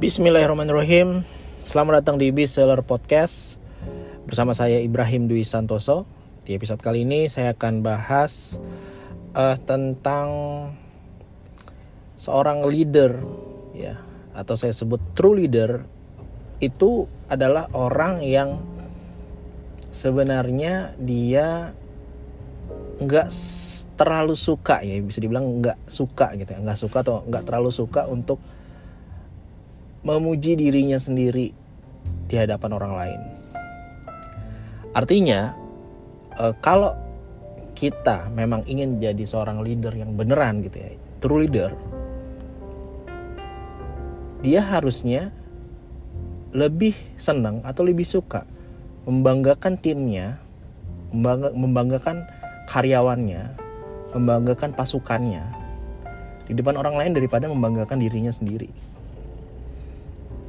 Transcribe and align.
Bismillahirrahmanirrahim. 0.00 1.28
Selamat 1.60 2.00
datang 2.00 2.16
di 2.16 2.32
Bestseller 2.32 2.80
Podcast 2.80 3.60
bersama 4.24 4.56
saya 4.56 4.80
Ibrahim 4.80 5.28
Dwi 5.28 5.44
Santoso. 5.44 6.08
Di 6.48 6.56
episode 6.56 6.80
kali 6.80 7.04
ini 7.04 7.28
saya 7.28 7.52
akan 7.52 7.84
bahas 7.84 8.56
uh, 9.36 9.60
tentang 9.60 10.32
seorang 12.16 12.64
leader 12.64 13.20
ya 13.76 14.00
atau 14.32 14.56
saya 14.56 14.72
sebut 14.72 15.04
true 15.12 15.36
leader 15.36 15.84
itu 16.64 17.04
adalah 17.28 17.68
orang 17.76 18.24
yang 18.24 18.56
sebenarnya 19.92 20.96
dia 20.96 21.76
nggak 23.04 23.28
terlalu 24.00 24.32
suka 24.32 24.80
ya 24.80 24.96
bisa 25.04 25.20
dibilang 25.20 25.60
nggak 25.60 25.76
suka 25.92 26.32
gitu 26.40 26.56
ya 26.56 26.58
nggak 26.64 26.80
suka 26.88 27.04
atau 27.04 27.20
nggak 27.28 27.44
terlalu 27.44 27.68
suka 27.68 28.08
untuk 28.08 28.40
memuji 30.00 30.56
dirinya 30.56 30.96
sendiri 30.96 31.52
di 32.24 32.34
hadapan 32.36 32.70
orang 32.72 32.92
lain. 32.96 33.20
Artinya, 34.96 35.52
e, 36.34 36.44
kalau 36.64 36.96
kita 37.76 38.32
memang 38.32 38.64
ingin 38.64 38.98
jadi 38.98 39.24
seorang 39.28 39.60
leader 39.60 39.92
yang 39.92 40.16
beneran 40.16 40.64
gitu 40.64 40.76
ya, 40.80 40.90
true 41.20 41.44
leader, 41.44 41.70
dia 44.40 44.64
harusnya 44.64 45.30
lebih 46.50 46.96
senang 47.20 47.62
atau 47.62 47.86
lebih 47.86 48.08
suka 48.08 48.48
membanggakan 49.04 49.78
timnya, 49.78 50.40
membanggakan 51.54 52.24
karyawannya, 52.66 53.54
membanggakan 54.16 54.74
pasukannya 54.74 55.44
di 56.50 56.58
depan 56.58 56.74
orang 56.74 56.98
lain 56.98 57.12
daripada 57.14 57.46
membanggakan 57.46 58.02
dirinya 58.02 58.34
sendiri 58.34 58.89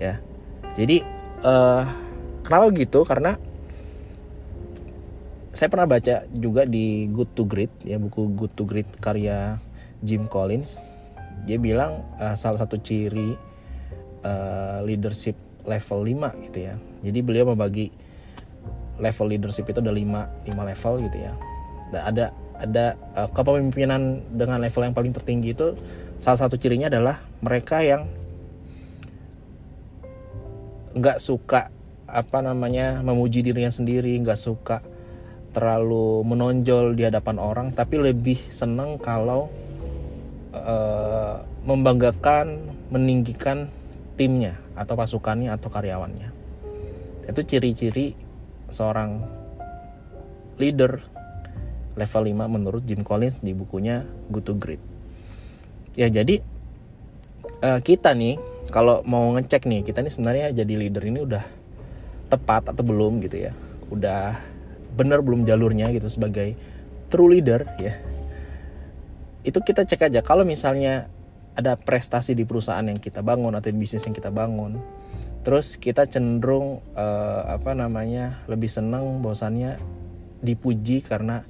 ya. 0.00 0.16
Jadi 0.74 1.04
uh, 1.44 1.84
kenapa 2.40 2.72
gitu 2.72 3.04
karena 3.04 3.36
saya 5.52 5.68
pernah 5.68 5.84
baca 5.84 6.24
juga 6.32 6.64
di 6.64 7.10
Good 7.12 7.30
to 7.36 7.44
Great 7.44 7.72
ya 7.84 8.00
buku 8.00 8.32
Good 8.32 8.56
to 8.56 8.64
Great 8.64 8.88
karya 8.98 9.60
Jim 10.00 10.24
Collins. 10.24 10.80
Dia 11.44 11.60
bilang 11.60 12.00
uh, 12.16 12.32
salah 12.32 12.64
satu 12.64 12.80
ciri 12.80 13.36
uh, 14.24 14.80
leadership 14.88 15.36
level 15.68 16.08
5 16.08 16.46
gitu 16.48 16.58
ya. 16.64 16.74
Jadi 17.04 17.18
beliau 17.20 17.52
membagi 17.52 17.92
level 18.96 19.26
leadership 19.36 19.68
itu 19.68 19.84
ada 19.84 19.92
5 19.92 20.48
5 20.48 20.70
level 20.70 20.94
gitu 21.08 21.18
ya. 21.20 21.32
Dan 21.92 22.02
ada 22.14 22.24
ada 22.60 22.86
uh, 23.16 23.28
kepemimpinan 23.32 24.20
dengan 24.36 24.60
level 24.60 24.84
yang 24.84 24.94
paling 24.94 25.12
tertinggi 25.16 25.56
itu 25.56 25.76
salah 26.20 26.46
satu 26.46 26.60
cirinya 26.60 26.92
adalah 26.92 27.20
mereka 27.40 27.80
yang 27.80 28.04
nggak 30.96 31.18
suka 31.22 31.70
apa 32.10 32.38
namanya 32.42 32.98
memuji 33.06 33.46
dirinya 33.46 33.70
sendiri 33.70 34.18
nggak 34.18 34.40
suka 34.40 34.82
terlalu 35.50 36.22
menonjol 36.26 36.94
di 36.94 37.06
hadapan 37.06 37.38
orang 37.38 37.68
tapi 37.74 37.98
lebih 37.98 38.38
senang 38.50 38.98
kalau 38.98 39.50
uh, 40.54 41.42
membanggakan 41.66 42.70
meninggikan 42.90 43.70
timnya 44.18 44.58
atau 44.74 44.98
pasukannya 44.98 45.54
atau 45.54 45.70
karyawannya. 45.70 46.28
Itu 47.30 47.40
ciri-ciri 47.46 48.18
seorang 48.68 49.22
leader 50.58 51.00
level 51.94 52.22
5 52.28 52.54
menurut 52.56 52.82
Jim 52.84 53.02
Collins 53.02 53.40
di 53.40 53.54
bukunya 53.56 54.04
Good 54.28 54.44
to 54.44 54.54
Great. 54.58 54.82
Ya 55.98 56.06
jadi 56.08 56.42
uh, 57.64 57.80
kita 57.82 58.14
nih 58.14 58.38
kalau 58.70 59.02
mau 59.04 59.34
ngecek 59.34 59.66
nih 59.66 59.82
kita 59.82 60.00
nih 60.00 60.12
sebenarnya 60.14 60.46
jadi 60.54 60.74
leader 60.74 61.04
ini 61.04 61.26
udah 61.26 61.44
tepat 62.30 62.70
atau 62.70 62.82
belum 62.86 63.22
gitu 63.26 63.50
ya. 63.50 63.52
Udah 63.90 64.38
bener 64.94 65.22
belum 65.22 65.46
jalurnya 65.46 65.90
gitu 65.90 66.06
sebagai 66.06 66.54
true 67.10 67.30
leader 67.34 67.66
ya. 67.82 67.98
Itu 69.42 69.60
kita 69.60 69.84
cek 69.86 70.10
aja. 70.10 70.20
Kalau 70.22 70.46
misalnya 70.46 71.10
ada 71.58 71.74
prestasi 71.74 72.32
di 72.38 72.46
perusahaan 72.46 72.84
yang 72.84 73.02
kita 73.02 73.20
bangun 73.20 73.52
atau 73.52 73.68
di 73.68 73.76
bisnis 73.76 74.06
yang 74.06 74.14
kita 74.14 74.30
bangun 74.30 74.78
terus 75.40 75.80
kita 75.80 76.04
cenderung 76.04 76.84
uh, 76.92 77.42
apa 77.48 77.72
namanya 77.72 78.36
lebih 78.44 78.68
senang 78.68 79.24
bahwasannya 79.24 79.80
dipuji 80.44 81.00
karena 81.00 81.48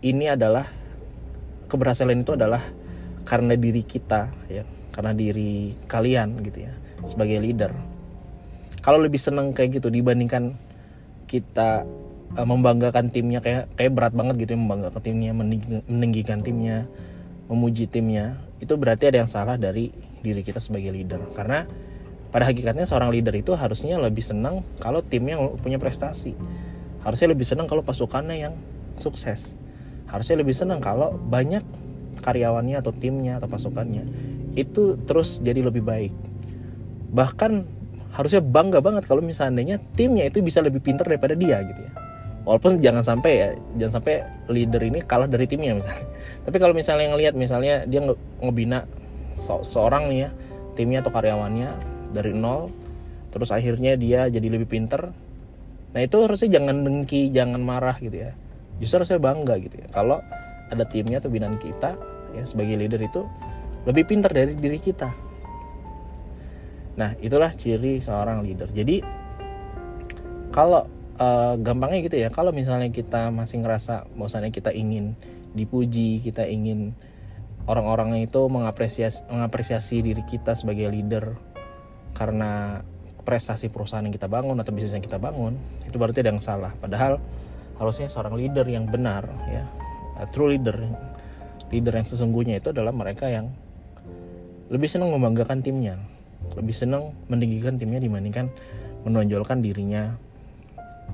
ini 0.00 0.32
adalah 0.32 0.64
keberhasilan 1.68 2.24
itu 2.24 2.32
adalah 2.32 2.64
karena 3.28 3.60
diri 3.60 3.84
kita 3.84 4.32
ya 4.48 4.64
karena 4.90 5.14
diri 5.14 5.74
kalian 5.86 6.42
gitu 6.44 6.66
ya 6.66 6.72
sebagai 7.06 7.40
leader. 7.40 7.72
Kalau 8.80 9.00
lebih 9.00 9.20
seneng 9.20 9.52
kayak 9.52 9.80
gitu 9.80 9.88
dibandingkan 9.92 10.56
kita 11.28 11.84
uh, 12.36 12.46
membanggakan 12.46 13.12
timnya 13.12 13.38
kayak 13.38 13.70
kayak 13.76 13.92
berat 13.92 14.14
banget 14.16 14.40
gitu 14.42 14.56
ya 14.56 14.60
membanggakan 14.60 15.02
timnya 15.02 15.32
meninggikan 15.86 16.40
timnya 16.42 16.88
memuji 17.50 17.90
timnya 17.90 18.38
itu 18.62 18.76
berarti 18.78 19.10
ada 19.10 19.24
yang 19.24 19.30
salah 19.30 19.56
dari 19.58 19.90
diri 20.20 20.44
kita 20.44 20.62
sebagai 20.62 20.92
leader. 20.92 21.18
Karena 21.34 21.66
pada 22.30 22.46
hakikatnya 22.46 22.86
seorang 22.86 23.10
leader 23.10 23.34
itu 23.34 23.56
harusnya 23.58 23.98
lebih 23.98 24.22
senang 24.22 24.62
kalau 24.78 25.02
timnya 25.02 25.40
punya 25.58 25.80
prestasi. 25.80 26.36
Harusnya 27.02 27.32
lebih 27.32 27.48
senang 27.48 27.66
kalau 27.66 27.82
pasukannya 27.82 28.36
yang 28.36 28.54
sukses. 29.00 29.56
Harusnya 30.06 30.38
lebih 30.38 30.54
senang 30.54 30.78
kalau 30.78 31.16
banyak 31.16 31.64
karyawannya 32.20 32.76
atau 32.78 32.92
timnya 32.92 33.40
atau 33.40 33.48
pasukannya 33.48 34.04
itu 34.58 34.98
terus 35.06 35.38
jadi 35.38 35.62
lebih 35.62 35.82
baik. 35.84 36.14
Bahkan 37.14 37.52
harusnya 38.10 38.42
bangga 38.42 38.82
banget 38.82 39.06
kalau 39.06 39.22
misalnya 39.22 39.78
timnya 39.94 40.26
itu 40.26 40.42
bisa 40.42 40.58
lebih 40.58 40.82
pintar 40.82 41.06
daripada 41.06 41.38
dia 41.38 41.62
gitu 41.62 41.80
ya. 41.80 41.92
Walaupun 42.42 42.82
jangan 42.82 43.04
sampai 43.04 43.32
ya 43.36 43.48
jangan 43.78 44.00
sampai 44.00 44.26
leader 44.50 44.82
ini 44.82 45.04
kalah 45.04 45.30
dari 45.30 45.46
timnya 45.46 45.78
misalnya. 45.78 46.06
Tapi 46.48 46.56
kalau 46.58 46.74
misalnya 46.74 47.06
ngelihat 47.14 47.34
misalnya 47.38 47.86
dia 47.86 48.00
nge 48.02 48.14
ngebina 48.42 48.88
so 49.38 49.62
seorang 49.62 50.10
nih 50.10 50.26
ya 50.26 50.30
timnya 50.74 50.98
atau 51.04 51.12
karyawannya 51.14 51.70
dari 52.10 52.34
nol 52.34 52.68
terus 53.30 53.54
akhirnya 53.54 53.94
dia 53.94 54.26
jadi 54.26 54.50
lebih 54.50 54.66
pinter 54.66 55.14
nah 55.90 56.02
itu 56.02 56.22
harusnya 56.22 56.58
jangan 56.58 56.86
dengki 56.86 57.30
jangan 57.30 57.62
marah 57.62 57.94
gitu 58.02 58.26
ya. 58.26 58.34
Justru 58.82 59.04
harusnya 59.04 59.20
bangga 59.22 59.54
gitu 59.60 59.76
ya. 59.78 59.86
Kalau 59.92 60.18
ada 60.70 60.84
timnya 60.86 61.18
atau 61.18 61.30
binaan 61.30 61.58
kita 61.58 61.94
ya 62.34 62.42
sebagai 62.46 62.78
leader 62.78 63.02
itu 63.02 63.26
lebih 63.88 64.04
pintar 64.04 64.32
dari 64.32 64.52
diri 64.56 64.78
kita. 64.80 65.10
Nah, 67.00 67.16
itulah 67.22 67.48
ciri 67.56 67.96
seorang 67.96 68.44
leader. 68.44 68.68
Jadi 68.68 69.00
kalau 70.52 70.84
uh, 71.16 71.54
gampangnya 71.56 72.04
gitu 72.04 72.16
ya, 72.20 72.28
kalau 72.28 72.52
misalnya 72.52 72.92
kita 72.92 73.32
masih 73.32 73.62
ngerasa 73.64 74.10
bahwasannya 74.18 74.52
kita 74.52 74.74
ingin 74.74 75.16
dipuji, 75.56 76.20
kita 76.20 76.44
ingin 76.44 76.92
orang-orang 77.64 78.26
itu 78.26 78.40
mengapresiasi 78.50 79.24
mengapresiasi 79.30 80.02
diri 80.02 80.22
kita 80.26 80.52
sebagai 80.58 80.90
leader 80.90 81.38
karena 82.18 82.82
prestasi 83.22 83.70
perusahaan 83.70 84.02
yang 84.02 84.12
kita 84.12 84.26
bangun 84.26 84.58
atau 84.58 84.74
bisnis 84.74 84.96
yang 84.96 85.04
kita 85.04 85.20
bangun, 85.20 85.54
itu 85.86 85.96
berarti 85.96 86.20
ada 86.20 86.34
yang 86.34 86.42
salah. 86.42 86.72
Padahal 86.76 87.22
harusnya 87.78 88.10
seorang 88.10 88.36
leader 88.36 88.66
yang 88.66 88.84
benar 88.90 89.24
ya, 89.48 89.64
a 90.18 90.26
true 90.28 90.50
leader, 90.52 90.76
leader 91.70 91.94
yang 91.94 92.04
sesungguhnya 92.04 92.58
itu 92.58 92.74
adalah 92.74 92.92
mereka 92.92 93.30
yang 93.30 93.54
lebih 94.70 94.86
senang 94.86 95.10
membanggakan 95.10 95.60
timnya. 95.60 95.98
Lebih 96.54 96.72
senang 96.72 97.12
meninggikan 97.26 97.76
timnya 97.76 97.98
dibandingkan 98.00 98.48
menonjolkan 99.02 99.60
dirinya 99.60 100.14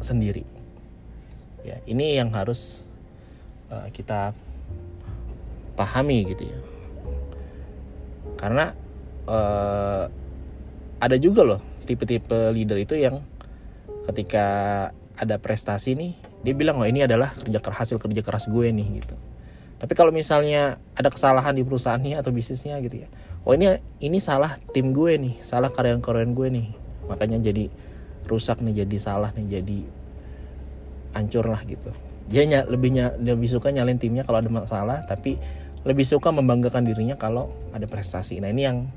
sendiri. 0.05 0.45
Ya 1.65 1.81
ini 1.89 2.15
yang 2.15 2.31
harus 2.37 2.85
uh, 3.73 3.89
kita 3.91 4.37
pahami 5.75 6.29
gitu 6.31 6.53
ya. 6.53 6.59
Karena 8.37 8.77
uh, 9.27 10.05
ada 11.01 11.17
juga 11.17 11.43
loh 11.43 11.61
tipe-tipe 11.89 12.53
leader 12.53 12.77
itu 12.77 12.95
yang 13.01 13.25
ketika 14.05 14.47
ada 15.17 15.41
prestasi 15.41 15.97
nih 15.97 16.13
dia 16.45 16.55
bilang 16.55 16.79
oh 16.79 16.87
ini 16.87 17.03
adalah 17.09 17.33
kerja 17.33 17.59
keras 17.59 17.79
hasil 17.89 17.97
kerja 17.99 18.21
keras 18.21 18.47
gue 18.53 18.69
nih 18.69 19.01
gitu. 19.01 19.17
Tapi 19.77 19.93
kalau 19.93 20.13
misalnya 20.13 20.81
ada 20.97 21.09
kesalahan 21.09 21.53
di 21.57 21.65
perusahaannya 21.65 22.17
atau 22.21 22.33
bisnisnya 22.33 22.81
gitu 22.85 23.05
ya 23.05 23.09
oh 23.47 23.55
ini 23.55 23.79
ini 24.03 24.19
salah 24.19 24.59
tim 24.75 24.91
gue 24.91 25.15
nih 25.15 25.35
salah 25.47 25.71
karyawan-karyawan 25.71 26.35
gue 26.35 26.49
nih. 26.51 26.67
Makanya 27.07 27.39
jadi 27.39 27.71
rusak 28.27 28.59
nih 28.59 28.83
jadi 28.83 28.97
salah 28.99 29.31
nih 29.39 29.63
jadi 29.63 29.79
hancur 31.15 31.47
lah 31.47 31.63
gitu. 31.63 31.95
Dia 32.27 32.43
ny 32.43 32.59
lebih 32.67 32.91
ny 32.91 33.07
lebih 33.23 33.47
suka 33.47 33.71
nyalin 33.71 34.03
timnya 34.03 34.27
kalau 34.27 34.43
ada 34.43 34.51
masalah 34.51 35.07
tapi 35.07 35.39
lebih 35.87 36.03
suka 36.03 36.35
membanggakan 36.35 36.83
dirinya 36.83 37.15
kalau 37.15 37.55
ada 37.71 37.87
prestasi. 37.87 38.43
Nah 38.43 38.51
ini 38.51 38.67
yang 38.67 38.91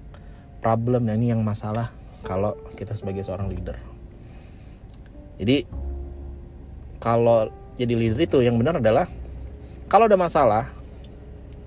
problem 0.66 1.06
nah 1.06 1.14
ini 1.14 1.30
yang 1.30 1.46
masalah 1.46 1.94
kalau 2.26 2.58
kita 2.74 2.98
sebagai 2.98 3.22
seorang 3.22 3.54
leader. 3.54 3.78
Jadi 5.38 5.70
kalau 6.98 7.54
jadi 7.78 7.94
leader 7.94 8.20
itu 8.20 8.42
yang 8.42 8.58
benar 8.58 8.82
adalah 8.82 9.06
kalau 9.86 10.10
ada 10.10 10.18
masalah 10.18 10.66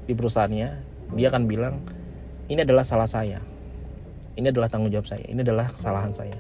di 0.04 0.12
perusahaannya 0.18 0.68
dia 1.14 1.26
akan 1.30 1.46
bilang 1.46 1.78
ini 2.52 2.60
adalah 2.68 2.84
salah 2.84 3.08
saya. 3.08 3.40
Ini 4.36 4.52
adalah 4.52 4.68
tanggung 4.68 4.92
jawab 4.92 5.08
saya. 5.08 5.24
Ini 5.24 5.40
adalah 5.40 5.72
kesalahan 5.72 6.12
saya. 6.12 6.36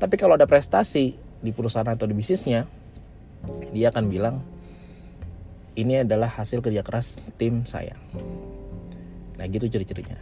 Tapi 0.00 0.16
kalau 0.16 0.40
ada 0.40 0.48
prestasi 0.48 1.20
di 1.44 1.50
perusahaan 1.52 1.84
atau 1.84 2.08
di 2.08 2.16
bisnisnya 2.16 2.64
dia 3.76 3.92
akan 3.92 4.08
bilang 4.08 4.40
ini 5.76 6.00
adalah 6.00 6.32
hasil 6.32 6.64
kerja 6.64 6.80
keras 6.80 7.20
tim 7.36 7.68
saya. 7.68 7.92
Nah 9.36 9.44
gitu 9.52 9.68
ciri-cirinya. 9.68 10.16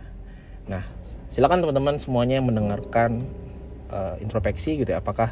Nah 0.67 0.83
silakan 1.31 1.63
teman-teman 1.63 2.03
semuanya 2.03 2.43
yang 2.43 2.51
mendengarkan 2.51 3.23
uh, 3.95 4.19
introspeksi 4.19 4.83
gitu 4.83 4.91
ya 4.91 4.99
apakah 4.99 5.31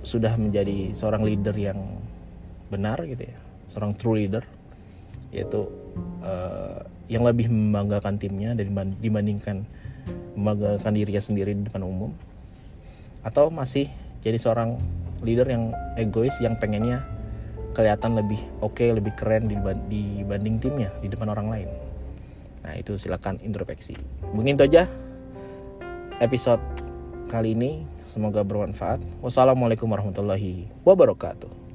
sudah 0.00 0.32
menjadi 0.38 0.96
seorang 0.96 1.26
leader 1.26 1.54
yang 1.58 1.78
benar 2.70 2.98
gitu 3.06 3.26
ya 3.26 3.38
seorang 3.66 3.98
true 3.98 4.14
leader 4.18 4.46
yaitu 5.34 5.66
uh, 6.22 6.82
yang 7.06 7.22
lebih 7.22 7.46
membanggakan 7.50 8.18
timnya 8.18 8.54
dan 8.54 8.74
dibandingkan 8.98 9.66
membanggakan 10.36 10.92
dirinya 10.92 11.22
sendiri 11.22 11.54
di 11.56 11.62
depan 11.66 11.82
umum. 11.86 12.12
Atau 13.22 13.50
masih 13.50 13.90
jadi 14.22 14.38
seorang 14.38 14.78
leader 15.24 15.48
yang 15.48 15.72
egois 15.96 16.34
yang 16.42 16.58
pengennya 16.60 17.02
kelihatan 17.72 18.16
lebih 18.16 18.40
oke 18.64 18.76
okay, 18.76 18.92
lebih 18.92 19.12
keren 19.16 19.48
dibanding 19.48 20.56
timnya 20.60 20.90
di 21.00 21.08
depan 21.08 21.32
orang 21.32 21.48
lain. 21.50 21.68
Nah 22.64 22.74
itu 22.76 22.98
silakan 22.98 23.38
introspeksi. 23.42 23.94
Mungkin 24.34 24.58
itu 24.58 24.66
aja 24.66 24.84
episode 26.18 26.62
kali 27.30 27.54
ini. 27.54 27.84
Semoga 28.06 28.46
bermanfaat. 28.46 29.02
Wassalamualaikum 29.18 29.90
warahmatullahi 29.90 30.70
wabarakatuh 30.86 31.65